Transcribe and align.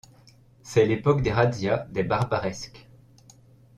C'est 0.63 0.87
l'époque 0.87 1.21
des 1.21 1.31
razzias 1.31 1.85
des 1.91 2.01
Barbaresques. 2.01 2.89